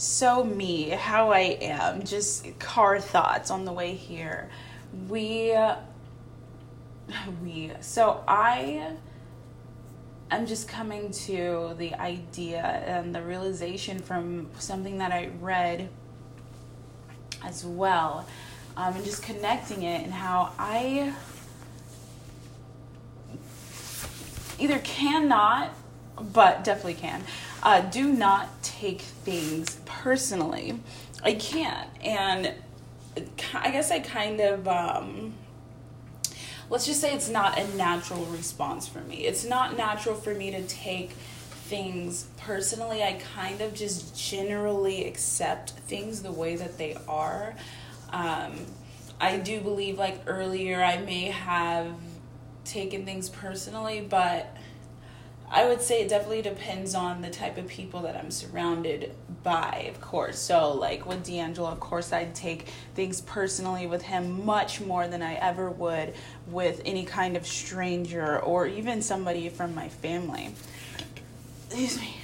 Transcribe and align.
so 0.00 0.42
me, 0.42 0.88
how 0.88 1.30
I 1.30 1.58
am, 1.60 2.02
just 2.02 2.58
car 2.58 2.98
thoughts 2.98 3.50
on 3.50 3.66
the 3.66 3.72
way 3.72 3.94
here. 3.94 4.48
We, 5.10 5.54
we, 7.44 7.72
so 7.82 8.24
I 8.26 8.94
am 10.30 10.46
just 10.46 10.68
coming 10.68 11.10
to 11.10 11.74
the 11.76 11.92
idea 11.96 12.62
and 12.62 13.14
the 13.14 13.20
realization 13.20 13.98
from 13.98 14.48
something 14.58 14.96
that 14.98 15.12
I 15.12 15.32
read 15.38 15.90
as 17.44 17.66
well, 17.66 18.26
um, 18.78 18.94
and 18.94 19.04
just 19.04 19.22
connecting 19.22 19.82
it 19.82 20.02
and 20.02 20.14
how 20.14 20.54
I 20.58 21.12
either 24.58 24.78
cannot, 24.78 25.74
but 26.32 26.64
definitely 26.64 26.94
can, 26.94 27.22
uh, 27.62 27.82
do 27.82 28.10
not 28.10 28.59
take 28.80 29.00
things 29.00 29.78
personally. 29.84 30.80
I 31.22 31.34
can't. 31.34 31.88
And 32.02 32.54
I 33.54 33.70
guess 33.70 33.90
I 33.90 34.00
kind 34.00 34.40
of, 34.40 34.66
um, 34.66 35.34
let's 36.70 36.86
just 36.86 37.00
say 37.00 37.14
it's 37.14 37.28
not 37.28 37.58
a 37.58 37.76
natural 37.76 38.24
response 38.26 38.88
for 38.88 39.00
me. 39.00 39.26
It's 39.26 39.44
not 39.44 39.76
natural 39.76 40.14
for 40.14 40.34
me 40.34 40.50
to 40.52 40.62
take 40.62 41.10
things 41.10 42.26
personally. 42.38 43.02
I 43.02 43.20
kind 43.34 43.60
of 43.60 43.74
just 43.74 44.16
generally 44.18 45.06
accept 45.06 45.70
things 45.70 46.22
the 46.22 46.32
way 46.32 46.56
that 46.56 46.78
they 46.78 46.96
are. 47.06 47.54
Um, 48.12 48.54
I 49.20 49.36
do 49.36 49.60
believe, 49.60 49.98
like 49.98 50.22
earlier, 50.26 50.82
I 50.82 50.98
may 50.98 51.24
have 51.26 51.92
taken 52.64 53.04
things 53.04 53.28
personally, 53.28 54.00
but 54.00 54.56
I 55.52 55.66
would 55.66 55.82
say 55.82 56.00
it 56.02 56.08
definitely 56.08 56.42
depends 56.42 56.94
on 56.94 57.22
the 57.22 57.30
type 57.30 57.58
of 57.58 57.66
people 57.66 58.02
that 58.02 58.16
I'm 58.16 58.30
surrounded 58.30 59.12
by, 59.42 59.86
of 59.88 60.00
course. 60.00 60.38
So, 60.38 60.72
like 60.72 61.06
with 61.06 61.24
D'Angelo, 61.24 61.68
of 61.68 61.80
course, 61.80 62.12
I'd 62.12 62.36
take 62.36 62.68
things 62.94 63.20
personally 63.22 63.88
with 63.88 64.02
him 64.02 64.44
much 64.46 64.80
more 64.80 65.08
than 65.08 65.22
I 65.22 65.34
ever 65.34 65.68
would 65.68 66.14
with 66.46 66.80
any 66.84 67.04
kind 67.04 67.36
of 67.36 67.46
stranger 67.46 68.38
or 68.38 68.68
even 68.68 69.02
somebody 69.02 69.48
from 69.48 69.74
my 69.74 69.88
family. 69.88 70.54
Excuse 71.66 71.98
me. 72.00 72.16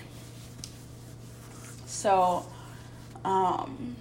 So, 1.86 2.46
um, 3.24 3.96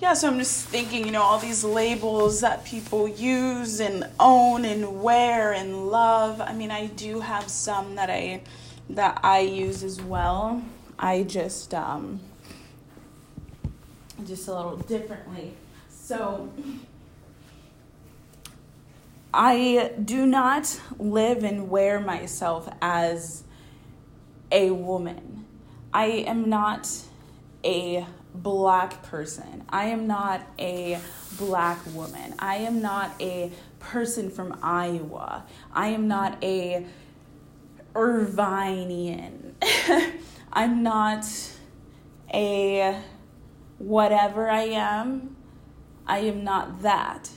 yeah, 0.00 0.14
so 0.14 0.28
I'm 0.28 0.38
just 0.38 0.66
thinking, 0.66 1.04
you 1.06 1.10
know, 1.10 1.22
all 1.22 1.38
these 1.38 1.64
labels 1.64 2.40
that 2.40 2.64
people 2.64 3.08
use 3.08 3.80
and 3.80 4.08
own 4.20 4.64
and 4.64 5.02
wear 5.02 5.52
and 5.52 5.88
love. 5.88 6.40
I 6.40 6.54
mean, 6.54 6.70
I 6.70 6.86
do 6.86 7.20
have 7.20 7.48
some 7.48 7.96
that 7.96 8.08
I 8.08 8.42
that 8.90 9.20
I 9.24 9.40
use 9.40 9.82
as 9.82 10.00
well. 10.00 10.62
I 10.98 11.24
just 11.24 11.74
um 11.74 12.20
just 14.24 14.46
a 14.46 14.54
little 14.54 14.76
differently. 14.76 15.54
So 15.90 16.48
I 19.34 19.92
do 20.04 20.26
not 20.26 20.80
live 20.98 21.42
and 21.42 21.68
wear 21.68 21.98
myself 21.98 22.68
as 22.80 23.42
a 24.52 24.70
woman. 24.70 25.44
I 25.92 26.06
am 26.06 26.48
not 26.48 26.88
a 27.64 28.06
black 28.42 29.02
person. 29.02 29.64
I 29.68 29.86
am 29.86 30.06
not 30.06 30.46
a 30.58 30.98
black 31.36 31.78
woman. 31.94 32.34
I 32.38 32.56
am 32.56 32.80
not 32.80 33.12
a 33.20 33.52
person 33.78 34.30
from 34.30 34.58
Iowa. 34.62 35.44
I 35.72 35.88
am 35.88 36.08
not 36.08 36.42
a 36.42 36.86
Irvinian. 37.94 39.56
I'm 40.52 40.82
not 40.82 41.26
a 42.32 43.00
whatever 43.78 44.48
I 44.48 44.62
am. 44.62 45.36
I 46.06 46.18
am 46.20 46.44
not 46.44 46.82
that. 46.82 47.30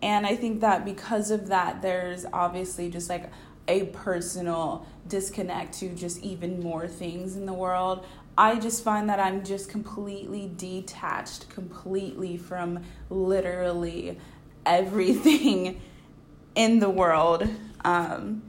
And 0.00 0.26
I 0.26 0.36
think 0.36 0.60
that 0.60 0.84
because 0.84 1.30
of 1.30 1.48
that, 1.48 1.82
there's 1.82 2.24
obviously 2.32 2.88
just 2.90 3.08
like 3.08 3.30
a 3.68 3.84
personal 3.86 4.86
disconnect 5.06 5.74
to 5.74 5.90
just 5.94 6.22
even 6.22 6.60
more 6.60 6.88
things 6.88 7.36
in 7.36 7.46
the 7.46 7.52
world. 7.52 8.04
I 8.36 8.56
just 8.56 8.82
find 8.82 9.08
that 9.08 9.20
I'm 9.20 9.44
just 9.44 9.68
completely 9.68 10.50
detached, 10.56 11.48
completely 11.50 12.36
from 12.36 12.80
literally 13.10 14.18
everything 14.64 15.80
in 16.54 16.78
the 16.78 16.90
world. 16.90 17.48
Um, 17.84 18.42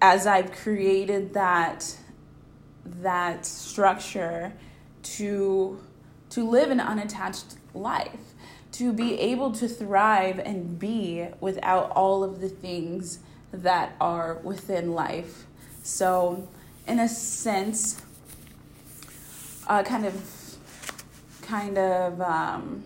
as 0.00 0.26
I've 0.26 0.52
created 0.52 1.34
that 1.34 1.96
that 2.84 3.44
structure 3.44 4.52
to 5.02 5.80
to 6.30 6.48
live 6.48 6.70
an 6.70 6.80
unattached 6.80 7.56
life, 7.74 8.34
to 8.72 8.92
be 8.92 9.18
able 9.18 9.52
to 9.52 9.66
thrive 9.68 10.38
and 10.38 10.78
be 10.78 11.26
without 11.40 11.90
all 11.92 12.22
of 12.22 12.40
the 12.40 12.48
things 12.48 13.20
that 13.52 13.96
are 14.00 14.34
within 14.42 14.92
life. 14.92 15.46
So, 15.82 16.48
in 16.86 16.98
a 16.98 17.08
sense, 17.08 18.00
uh, 19.66 19.82
kind 19.82 20.06
of 20.06 20.58
kind 21.42 21.78
of 21.78 22.20
um, 22.20 22.84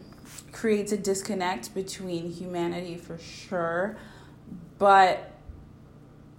creates 0.52 0.92
a 0.92 0.96
disconnect 0.96 1.74
between 1.74 2.30
humanity 2.30 2.96
for 2.96 3.18
sure. 3.18 3.96
But 4.78 5.32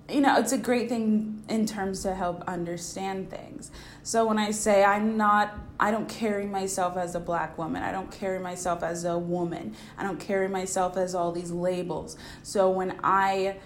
you 0.10 0.20
know 0.20 0.38
it's 0.38 0.52
a 0.52 0.58
great 0.58 0.90
thing 0.90 1.44
in 1.48 1.66
terms 1.66 2.04
to 2.04 2.14
help 2.14 2.44
understand 2.48 3.30
things. 3.30 3.72
So 4.04 4.26
when 4.26 4.38
i 4.38 4.52
say 4.52 4.84
i'm 4.84 5.16
not 5.16 5.56
i 5.80 5.92
don't 5.92 6.10
carry 6.10 6.46
myself 6.46 6.98
as 6.98 7.16
a 7.16 7.20
black 7.20 7.58
woman 7.58 7.84
i 7.84 7.92
don't 7.92 8.12
carry 8.12 8.40
myself 8.40 8.84
as 8.84 9.06
a 9.06 9.18
woman 9.18 9.76
i 9.98 10.04
don't 10.04 10.20
carry 10.20 10.50
myself 10.50 10.98
as 10.98 11.16
all 11.16 11.32
these 11.32 11.52
labels. 11.52 12.18
So 12.44 12.70
when 12.70 13.00
i 13.04 13.58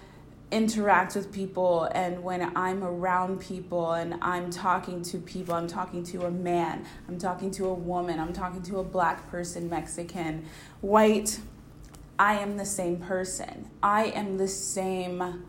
interact 0.50 1.14
with 1.14 1.32
people 1.32 1.84
and 1.92 2.22
when 2.22 2.56
I'm 2.56 2.82
around 2.82 3.40
people 3.40 3.92
and 3.92 4.14
I'm 4.22 4.50
talking 4.50 5.02
to 5.02 5.18
people, 5.18 5.54
I'm 5.54 5.68
talking 5.68 6.02
to 6.04 6.26
a 6.26 6.30
man, 6.30 6.86
I'm 7.08 7.18
talking 7.18 7.50
to 7.52 7.66
a 7.66 7.74
woman, 7.74 8.18
I'm 8.18 8.32
talking 8.32 8.62
to 8.62 8.78
a 8.78 8.84
black 8.84 9.30
person, 9.30 9.68
Mexican, 9.68 10.46
white, 10.80 11.38
I 12.18 12.38
am 12.38 12.56
the 12.56 12.64
same 12.64 12.96
person. 12.96 13.70
I 13.82 14.06
am 14.06 14.38
the 14.38 14.48
same 14.48 15.44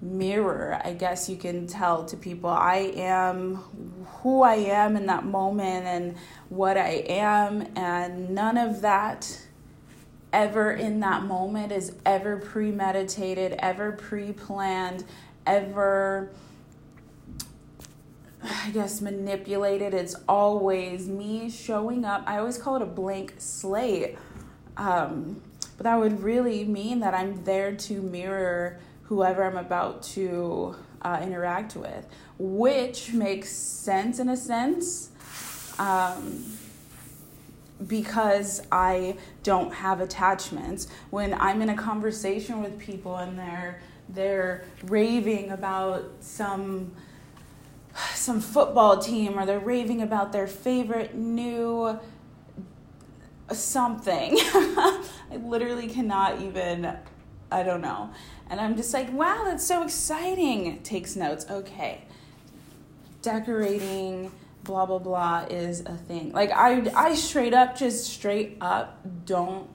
mirror, 0.00 0.80
I 0.84 0.94
guess 0.94 1.28
you 1.28 1.36
can 1.36 1.66
tell 1.66 2.04
to 2.06 2.16
people. 2.16 2.48
I 2.48 2.92
am 2.94 3.56
who 4.22 4.42
I 4.42 4.54
am 4.54 4.96
in 4.96 5.06
that 5.06 5.24
moment 5.24 5.86
and 5.86 6.16
what 6.48 6.76
I 6.76 7.04
am, 7.08 7.66
and 7.76 8.30
none 8.30 8.56
of 8.56 8.82
that 8.82 9.40
ever 10.32 10.72
in 10.72 11.00
that 11.00 11.24
moment 11.24 11.72
is 11.72 11.92
ever 12.06 12.36
premeditated, 12.36 13.54
ever 13.58 13.92
pre 13.92 14.32
planned, 14.32 15.04
ever, 15.46 16.30
I 18.42 18.70
guess, 18.70 19.00
manipulated. 19.00 19.94
It's 19.94 20.16
always 20.28 21.08
me 21.08 21.50
showing 21.50 22.04
up. 22.04 22.24
I 22.26 22.38
always 22.38 22.58
call 22.58 22.76
it 22.76 22.82
a 22.82 22.86
blank 22.86 23.34
slate. 23.38 24.16
Um, 24.76 25.42
but 25.76 25.84
that 25.84 25.98
would 25.98 26.22
really 26.22 26.64
mean 26.64 27.00
that 27.00 27.14
I'm 27.14 27.44
there 27.44 27.74
to 27.74 28.02
mirror 28.02 28.78
whoever 29.04 29.44
I'm 29.44 29.56
about 29.56 30.02
to 30.04 30.76
uh, 31.02 31.20
interact 31.22 31.74
with, 31.74 32.06
which 32.38 33.12
makes 33.12 33.50
sense 33.50 34.18
in 34.18 34.28
a 34.28 34.36
sense. 34.36 35.10
Um, 35.78 36.44
because 37.86 38.62
I 38.70 39.16
don't 39.42 39.72
have 39.72 40.00
attachments. 40.00 40.88
When 41.10 41.34
I'm 41.34 41.62
in 41.62 41.68
a 41.70 41.76
conversation 41.76 42.62
with 42.62 42.78
people 42.78 43.16
and 43.16 43.38
they're 43.38 43.80
they're 44.08 44.64
raving 44.84 45.50
about 45.50 46.10
some 46.20 46.92
some 48.14 48.40
football 48.40 48.98
team 48.98 49.38
or 49.38 49.46
they're 49.46 49.58
raving 49.58 50.02
about 50.02 50.32
their 50.32 50.46
favorite 50.46 51.14
new 51.14 51.98
something. 53.52 54.36
I 54.38 55.02
literally 55.42 55.88
cannot 55.88 56.40
even 56.40 56.96
I 57.52 57.62
don't 57.62 57.80
know. 57.80 58.10
And 58.48 58.60
I'm 58.60 58.76
just 58.76 58.92
like, 58.92 59.12
wow, 59.12 59.42
that's 59.44 59.66
so 59.66 59.82
exciting. 59.82 60.82
Takes 60.82 61.16
notes. 61.16 61.46
Okay. 61.50 62.02
Decorating 63.22 64.30
blah 64.64 64.86
blah 64.86 64.98
blah 64.98 65.46
is 65.50 65.80
a 65.80 65.96
thing. 65.96 66.32
Like 66.32 66.50
I 66.52 66.90
I 66.94 67.14
straight 67.14 67.54
up 67.54 67.76
just 67.76 68.06
straight 68.06 68.56
up 68.60 69.00
don't 69.24 69.68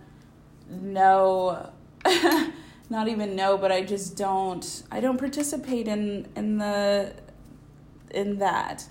know 0.69 1.71
not 2.89 3.07
even 3.07 3.35
know, 3.35 3.57
but 3.57 3.71
I 3.71 3.81
just 3.81 4.15
don't 4.15 4.83
I 4.91 4.99
don't 4.99 5.17
participate 5.17 5.87
in 5.87 6.27
in 6.35 6.57
the 6.57 7.13
in 8.11 8.39
that. 8.39 8.85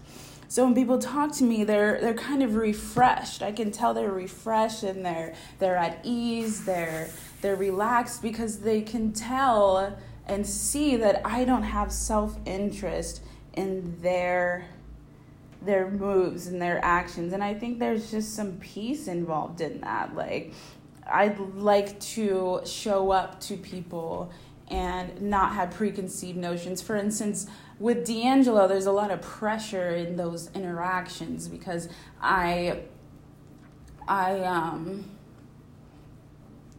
So 0.48 0.64
when 0.64 0.74
people 0.74 0.98
talk 0.98 1.32
to 1.36 1.44
me, 1.44 1.64
they're 1.64 2.00
they're 2.00 2.14
kind 2.14 2.42
of 2.42 2.56
refreshed. 2.56 3.42
I 3.42 3.52
can 3.52 3.70
tell 3.70 3.94
they're 3.94 4.10
refreshed 4.10 4.82
and 4.82 5.04
they're 5.04 5.34
they're 5.58 5.76
at 5.76 6.00
ease, 6.04 6.64
they're 6.64 7.08
they're 7.40 7.56
relaxed 7.56 8.22
because 8.22 8.60
they 8.60 8.82
can 8.82 9.12
tell 9.12 9.96
and 10.26 10.46
see 10.46 10.96
that 10.96 11.20
I 11.24 11.44
don't 11.44 11.64
have 11.64 11.92
self-interest 11.92 13.20
in 13.52 14.00
their 14.00 14.66
their 15.64 15.90
moves 15.90 16.46
and 16.46 16.60
their 16.60 16.82
actions 16.84 17.32
and 17.32 17.42
i 17.42 17.54
think 17.54 17.78
there's 17.78 18.10
just 18.10 18.34
some 18.34 18.52
peace 18.58 19.06
involved 19.08 19.60
in 19.60 19.80
that. 19.80 20.14
Like 20.14 20.52
i'd 21.06 21.38
like 21.38 22.00
to 22.00 22.60
show 22.64 23.10
up 23.10 23.40
to 23.40 23.56
people 23.56 24.32
and 24.68 25.20
not 25.20 25.52
have 25.52 25.70
preconceived 25.72 26.38
notions. 26.38 26.80
For 26.80 26.96
instance 26.96 27.46
with 27.78 28.06
d'angelo 28.06 28.66
there's 28.68 28.86
a 28.86 28.92
lot 28.92 29.10
of 29.10 29.20
pressure 29.20 29.90
in 29.90 30.16
those 30.16 30.50
interactions 30.54 31.48
because 31.48 31.88
i 32.22 32.82
i 34.08 34.40
um 34.40 35.10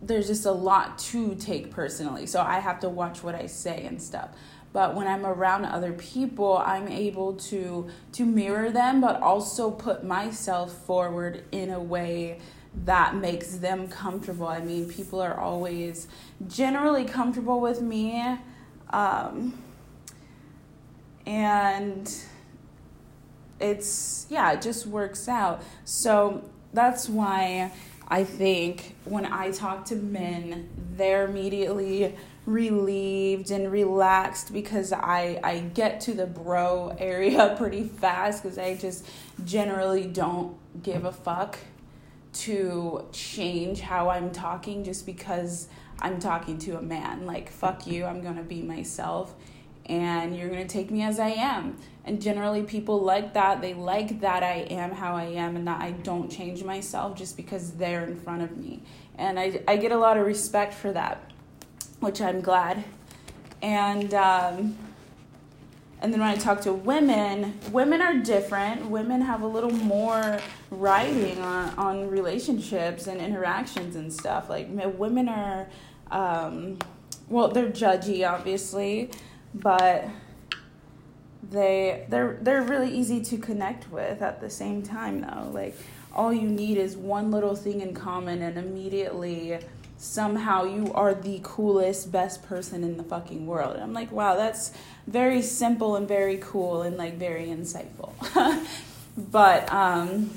there's 0.01 0.27
just 0.27 0.45
a 0.45 0.51
lot 0.51 0.99
to 0.99 1.35
take 1.35 1.71
personally. 1.71 2.25
So 2.25 2.41
i 2.41 2.59
have 2.59 2.79
to 2.81 2.89
watch 2.89 3.23
what 3.23 3.35
i 3.35 3.45
say 3.45 3.85
and 3.85 4.01
stuff 4.01 4.29
but 4.75 4.93
when 4.93 5.07
i'm 5.07 5.25
around 5.25 5.63
other 5.63 5.93
people 5.93 6.57
i'm 6.65 6.87
able 6.87 7.33
to 7.33 7.87
to 8.11 8.25
mirror 8.25 8.69
them 8.69 8.99
but 8.99 9.21
also 9.21 9.71
put 9.71 10.03
myself 10.03 10.71
forward 10.85 11.43
in 11.51 11.71
a 11.71 11.79
way 11.79 12.37
that 12.83 13.15
makes 13.15 13.55
them 13.55 13.87
comfortable. 13.87 14.47
I 14.47 14.59
mean 14.59 14.89
people 14.89 15.21
are 15.21 15.39
always 15.39 16.07
generally 16.47 17.05
comfortable 17.05 17.61
with 17.61 17.81
me 17.81 18.37
um, 18.89 19.57
and 21.25 22.13
it's 23.61 24.27
yeah 24.29 24.51
it 24.51 24.61
just 24.61 24.85
works 24.85 25.29
out. 25.29 25.63
So 25.85 26.43
that's 26.73 27.07
why 27.07 27.71
i 28.09 28.23
think 28.23 28.95
when 29.05 29.25
i 29.25 29.49
talk 29.49 29.85
to 29.85 29.95
men 29.95 30.69
they're 30.95 31.25
immediately 31.25 32.13
relieved 32.45 33.49
and 33.49 33.71
relaxed 33.71 34.53
because 34.53 34.93
I, 34.93 35.39
I 35.43 35.59
get 35.59 36.01
to 36.01 36.13
the 36.13 36.27
bro 36.27 36.95
area 36.99 37.55
pretty 37.57 37.83
fast 37.83 38.43
because 38.43 38.57
I 38.57 38.75
just 38.75 39.05
generally 39.43 40.05
don't 40.05 40.55
give 40.83 41.05
a 41.05 41.11
fuck 41.11 41.57
to 42.33 43.05
change 43.11 43.79
how 43.79 44.09
I'm 44.09 44.31
talking 44.31 44.83
just 44.83 45.05
because 45.05 45.67
I'm 45.99 46.19
talking 46.19 46.57
to 46.59 46.77
a 46.77 46.81
man. 46.81 47.25
Like, 47.25 47.49
fuck 47.49 47.87
you, 47.87 48.05
I'm 48.05 48.21
gonna 48.21 48.43
be 48.43 48.61
myself 48.61 49.33
and 49.87 50.35
you're 50.35 50.49
gonna 50.49 50.67
take 50.67 50.91
me 50.91 51.01
as 51.03 51.19
I 51.19 51.29
am. 51.29 51.77
And 52.03 52.21
generally, 52.21 52.61
people 52.63 53.01
like 53.01 53.33
that. 53.33 53.61
They 53.61 53.73
like 53.73 54.21
that 54.21 54.43
I 54.43 54.67
am 54.69 54.91
how 54.91 55.15
I 55.15 55.25
am 55.25 55.55
and 55.55 55.67
that 55.67 55.81
I 55.81 55.91
don't 55.91 56.29
change 56.29 56.63
myself 56.63 57.17
just 57.17 57.35
because 57.35 57.71
they're 57.71 58.03
in 58.03 58.15
front 58.15 58.43
of 58.43 58.57
me. 58.57 58.83
And 59.17 59.39
I, 59.39 59.61
I 59.67 59.77
get 59.77 59.91
a 59.91 59.97
lot 59.97 60.17
of 60.17 60.25
respect 60.25 60.73
for 60.73 60.91
that 60.91 61.31
which 62.05 62.21
I'm 62.21 62.39
glad. 62.39 62.83
And 63.63 64.13
um, 64.13 64.77
and 66.01 66.13
then 66.13 66.19
when 66.19 66.29
I 66.29 66.35
talk 66.35 66.61
to 66.61 66.73
women, 66.73 67.59
women 67.71 67.99
are 67.99 68.13
different. 68.19 68.85
Women 68.91 69.21
have 69.21 69.41
a 69.41 69.47
little 69.47 69.71
more 69.71 70.39
writing 70.69 71.39
on, 71.39 71.69
on 71.79 72.07
relationships 72.07 73.07
and 73.07 73.19
interactions 73.19 73.95
and 73.95 74.13
stuff. 74.13 74.49
Like 74.49 74.67
women 74.69 75.27
are, 75.27 75.67
um, 76.11 76.77
well, 77.27 77.47
they're 77.47 77.71
judgy, 77.71 78.29
obviously, 78.29 79.09
but 79.55 80.07
they 81.49 82.05
they're 82.09 82.37
they're 82.41 82.61
really 82.61 82.95
easy 82.95 83.19
to 83.21 83.37
connect 83.39 83.91
with 83.91 84.21
at 84.21 84.41
the 84.41 84.49
same 84.49 84.83
time 84.83 85.21
though. 85.21 85.49
Like 85.51 85.75
all 86.13 86.31
you 86.31 86.47
need 86.47 86.77
is 86.77 86.95
one 86.95 87.31
little 87.31 87.55
thing 87.55 87.81
in 87.81 87.95
common, 87.95 88.43
and 88.43 88.59
immediately 88.59 89.57
somehow 89.97 90.63
you 90.63 90.91
are 90.93 91.13
the 91.13 91.39
coolest, 91.43 92.11
best 92.11 92.43
person 92.43 92.83
in 92.83 92.97
the 92.97 93.03
fucking 93.03 93.45
world. 93.45 93.75
And 93.75 93.83
I'm 93.83 93.93
like, 93.93 94.11
wow, 94.11 94.35
that's 94.35 94.71
very 95.07 95.41
simple 95.41 95.95
and 95.95 96.07
very 96.07 96.37
cool 96.37 96.81
and 96.81 96.97
like 96.97 97.17
very 97.17 97.47
insightful. 97.47 98.13
but 99.17 99.71
um, 99.71 100.29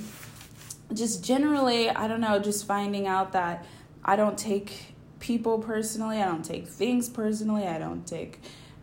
just 0.92 1.24
generally, 1.24 1.90
I 1.90 2.06
don't 2.08 2.20
know, 2.20 2.38
just 2.38 2.66
finding 2.66 3.06
out 3.06 3.32
that 3.32 3.64
I 4.04 4.16
don't 4.16 4.38
take 4.38 4.94
people 5.18 5.58
personally, 5.58 6.22
I 6.22 6.26
don't 6.26 6.44
take 6.44 6.68
things 6.68 7.08
personally, 7.08 7.66
I 7.66 7.78
don't 7.78 8.06
take. 8.06 8.40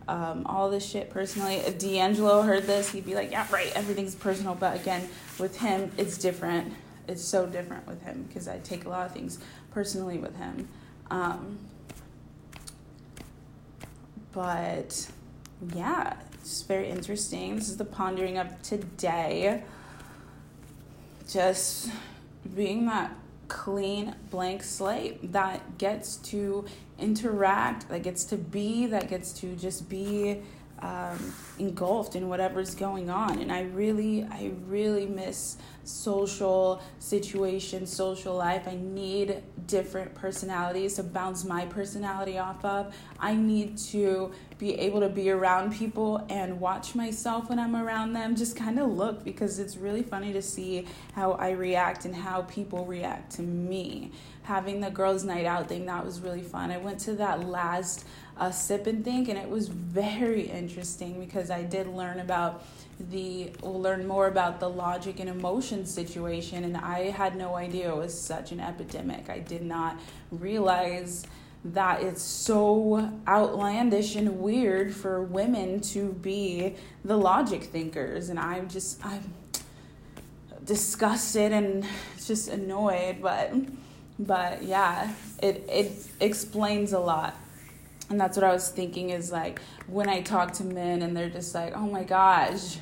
Um, 0.07 0.45
all 0.45 0.69
this 0.69 0.85
shit 0.87 1.09
personally. 1.09 1.55
If 1.55 1.79
D'Angelo 1.79 2.43
heard 2.43 2.67
this, 2.67 2.91
he'd 2.91 3.07
be 3.07 3.15
like, 3.15 3.31
"Yeah, 3.31 3.47
right. 3.51 3.71
Everything's 3.73 4.13
personal." 4.13 4.53
But 4.53 4.79
again, 4.79 5.09
with 5.39 5.57
him, 5.57 5.91
it's 5.97 6.19
different. 6.19 6.71
It's 7.07 7.23
so 7.23 7.47
different 7.47 7.87
with 7.87 8.03
him 8.03 8.23
because 8.27 8.47
I 8.47 8.59
take 8.59 8.85
a 8.85 8.89
lot 8.89 9.07
of 9.07 9.13
things 9.13 9.39
personally 9.75 10.17
with 10.17 10.35
him. 10.37 10.69
Um, 11.11 11.59
but 14.31 15.07
yeah, 15.75 16.15
it's 16.35 16.61
very 16.61 16.89
interesting. 16.89 17.57
This 17.57 17.67
is 17.67 17.75
the 17.75 17.83
pondering 17.85 18.37
of 18.37 18.61
today. 18.61 19.63
Just 21.29 21.89
being 22.55 22.85
that 22.85 23.13
clean 23.49 24.15
blank 24.31 24.63
slate 24.63 25.33
that 25.33 25.77
gets 25.77 26.15
to 26.17 26.65
interact, 26.97 27.89
that 27.89 28.01
gets 28.01 28.23
to 28.25 28.37
be, 28.37 28.85
that 28.85 29.09
gets 29.09 29.33
to 29.33 29.55
just 29.57 29.89
be 29.89 30.41
um, 30.79 31.33
engulfed 31.59 32.15
in 32.15 32.29
whatever's 32.29 32.75
going 32.75 33.09
on. 33.09 33.39
And 33.39 33.51
I 33.51 33.63
really, 33.63 34.23
I 34.23 34.51
really 34.67 35.05
miss 35.05 35.57
social 35.87 36.81
situation, 36.99 37.85
social 37.85 38.35
life. 38.35 38.67
I 38.67 38.75
need 38.75 39.41
different 39.67 40.13
personalities 40.15 40.95
to 40.95 41.03
bounce 41.03 41.43
my 41.43 41.65
personality 41.65 42.37
off 42.37 42.63
of. 42.65 42.95
I 43.19 43.35
need 43.35 43.77
to 43.77 44.31
be 44.57 44.73
able 44.79 45.01
to 45.01 45.09
be 45.09 45.29
around 45.29 45.73
people 45.73 46.25
and 46.29 46.59
watch 46.59 46.95
myself 46.95 47.49
when 47.49 47.59
I'm 47.59 47.75
around 47.75 48.13
them. 48.13 48.35
Just 48.35 48.55
kind 48.55 48.79
of 48.79 48.89
look 48.91 49.23
because 49.23 49.59
it's 49.59 49.77
really 49.77 50.03
funny 50.03 50.33
to 50.33 50.41
see 50.41 50.85
how 51.13 51.33
I 51.33 51.51
react 51.51 52.05
and 52.05 52.15
how 52.15 52.43
people 52.43 52.85
react 52.85 53.33
to 53.33 53.41
me. 53.41 54.11
Having 54.43 54.81
the 54.81 54.91
girls' 54.91 55.23
night 55.23 55.45
out 55.45 55.67
thing, 55.67 55.85
that 55.87 56.05
was 56.05 56.19
really 56.19 56.43
fun. 56.43 56.71
I 56.71 56.77
went 56.77 56.99
to 57.01 57.13
that 57.13 57.47
last 57.47 58.05
uh, 58.37 58.51
sip 58.51 58.85
and 58.85 59.03
think, 59.03 59.27
and 59.29 59.37
it 59.37 59.49
was 59.49 59.69
very 59.69 60.43
interesting 60.43 61.19
because 61.19 61.49
I 61.49 61.63
did 61.63 61.87
learn 61.87 62.19
about 62.19 62.63
the 62.97 63.51
learn 63.61 64.07
more 64.07 64.27
about 64.27 64.59
the 64.59 64.69
logic 64.69 65.19
and 65.19 65.29
emotion 65.29 65.74
situation 65.83 66.63
and 66.63 66.77
I 66.77 67.09
had 67.09 67.35
no 67.35 67.55
idea 67.55 67.91
it 67.91 67.97
was 67.97 68.17
such 68.17 68.51
an 68.51 68.59
epidemic. 68.59 69.29
I 69.29 69.39
did 69.39 69.63
not 69.63 69.99
realize 70.31 71.25
that 71.65 72.03
it's 72.03 72.21
so 72.21 73.11
outlandish 73.27 74.15
and 74.15 74.39
weird 74.39 74.93
for 74.93 75.23
women 75.23 75.81
to 75.81 76.13
be 76.13 76.75
the 77.03 77.17
logic 77.17 77.63
thinkers 77.63 78.29
and 78.29 78.39
I'm 78.39 78.69
just 78.69 79.03
I'm 79.03 79.33
disgusted 80.63 81.51
and 81.51 81.85
just 82.23 82.49
annoyed 82.49 83.17
but 83.19 83.51
but 84.19 84.63
yeah 84.63 85.11
it 85.41 85.65
it 85.67 86.07
explains 86.19 86.93
a 86.93 86.99
lot 86.99 87.35
and 88.09 88.19
that's 88.19 88.37
what 88.37 88.43
I 88.43 88.53
was 88.53 88.69
thinking 88.69 89.09
is 89.09 89.31
like 89.31 89.59
when 89.87 90.09
I 90.09 90.21
talk 90.21 90.53
to 90.53 90.63
men 90.63 91.01
and 91.01 91.15
they're 91.15 91.29
just 91.29 91.55
like, 91.55 91.75
oh 91.75 91.87
my 91.87 92.03
gosh, 92.03 92.77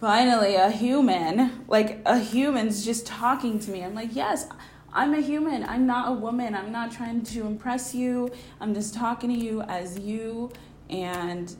finally 0.00 0.54
a 0.54 0.70
human, 0.70 1.64
like 1.68 2.00
a 2.06 2.18
human's 2.18 2.84
just 2.84 3.06
talking 3.06 3.58
to 3.60 3.70
me. 3.70 3.84
I'm 3.84 3.94
like, 3.94 4.14
yes, 4.16 4.48
I'm 4.92 5.14
a 5.14 5.20
human. 5.20 5.64
I'm 5.64 5.86
not 5.86 6.08
a 6.08 6.12
woman. 6.12 6.54
I'm 6.54 6.72
not 6.72 6.90
trying 6.90 7.22
to 7.22 7.46
impress 7.46 7.94
you. 7.94 8.30
I'm 8.60 8.74
just 8.74 8.94
talking 8.94 9.30
to 9.30 9.36
you 9.36 9.60
as 9.62 9.98
you. 9.98 10.50
And 10.88 11.54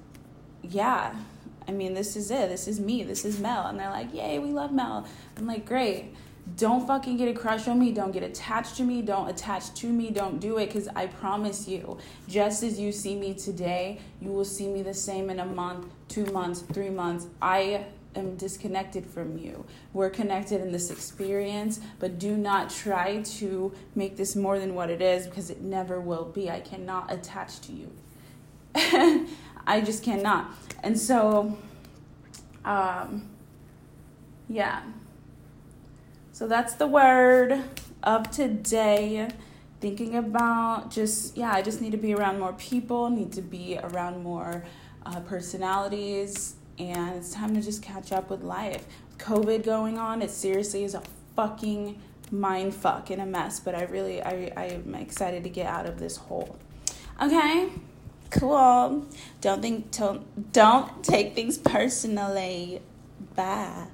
yeah, 0.63 1.15
I 1.69 1.73
mean, 1.73 1.95
this 1.95 2.17
is 2.17 2.31
it. 2.31 2.49
This 2.49 2.67
is 2.67 2.81
me. 2.81 3.05
This 3.05 3.25
is 3.25 3.39
Mel. 3.39 3.67
And 3.67 3.79
they're 3.79 3.91
like, 3.91 4.13
yay, 4.15 4.39
we 4.39 4.51
love 4.51 4.73
Mel. 4.73 5.07
I'm 5.37 5.47
like, 5.47 5.67
great 5.67 6.15
don't 6.57 6.87
fucking 6.87 7.17
get 7.17 7.29
a 7.29 7.39
crush 7.39 7.69
on 7.69 7.79
me. 7.79 7.93
Don't 7.93 8.13
get 8.13 8.23
attached 8.23 8.77
to 8.77 8.83
me. 8.83 9.03
Don't 9.03 9.29
attach 9.29 9.73
to 9.75 9.87
me. 9.87 10.11
Don't 10.11 10.41
do 10.41 10.59
it 10.59 10.67
because 10.67 10.89
I 10.89 11.07
promise 11.07 11.69
you, 11.69 11.99
just 12.29 12.63
as 12.63 12.79
you 12.79 12.93
see 12.93 13.15
me 13.15 13.35
today, 13.35 14.01
you 14.21 14.31
will 14.31 14.45
see 14.45 14.67
me 14.67 14.83
the 14.83 14.95
same 14.95 15.31
in 15.31 15.39
a 15.39 15.45
month, 15.45 15.87
two 16.09 16.27
months, 16.27 16.61
three 16.61 16.91
months. 16.91 17.27
I 17.41 17.87
am 18.15 18.37
disconnected 18.37 19.07
from 19.07 19.39
you. 19.39 19.65
We're 19.93 20.11
connected 20.11 20.61
in 20.61 20.73
this 20.73 20.91
experience, 20.91 21.81
but 21.99 22.19
do 22.19 22.37
not 22.37 22.71
try 22.71 23.23
to 23.23 23.73
make 23.95 24.17
this 24.17 24.35
more 24.35 24.59
than 24.59 24.75
what 24.75 24.91
it 24.91 25.01
is 25.01 25.27
because 25.27 25.51
it 25.51 25.61
never 25.61 26.01
will 26.01 26.25
be. 26.25 26.51
I 26.51 26.61
cannot 26.61 27.13
attach 27.13 27.61
to 27.61 27.73
you. 27.73 27.91
I 29.67 29.81
just 29.81 30.03
cannot. 30.03 30.53
And 30.83 30.99
so, 30.99 31.57
um, 32.65 33.29
yeah. 34.49 34.83
So 36.33 36.49
that's 36.49 36.75
the 36.75 36.87
word 36.87 37.63
of 38.03 38.31
today. 38.31 39.29
Thinking 39.81 40.17
about 40.17 40.91
just, 40.91 41.37
yeah, 41.37 41.53
I 41.53 41.63
just 41.63 41.81
need 41.81 41.93
to 41.93 41.99
be 41.99 42.15
around 42.15 42.39
more 42.39 42.53
people, 42.55 43.09
need 43.09 43.33
to 43.33 43.43
be 43.43 43.79
around 43.83 44.23
more 44.23 44.65
uh, 45.07 45.21
personalities, 45.21 46.57
and 46.81 47.17
it's 47.17 47.33
time 47.33 47.55
to 47.55 47.61
just 47.61 47.83
catch 47.83 48.13
up 48.13 48.31
with 48.31 48.43
life. 48.43 48.85
COVID 49.19 49.65
going 49.65 49.99
on, 49.99 50.23
it 50.23 50.31
seriously 50.31 50.85
is 50.85 50.95
a 50.95 51.03
fucking 51.37 52.01
mind 52.31 52.75
fuck 52.75 53.11
and 53.11 53.21
a 53.21 53.27
mess, 53.27 53.61
but 53.61 53.75
I 53.75 53.83
really, 53.85 54.23
I, 54.23 54.53
I 54.57 54.65
am 54.67 54.95
excited 54.95 55.45
to 55.45 55.51
get 55.51 55.67
out 55.67 55.87
of 55.87 55.99
this 55.99 56.17
hole. 56.17 56.57
Okay, 57.21 57.69
cool. 58.31 59.07
Don't 59.41 59.61
think, 59.61 59.91
don't, 59.91 60.53
don't 60.53 61.05
take 61.05 61.35
things 61.35 61.59
personally. 61.59 62.81
Bye. 63.35 63.87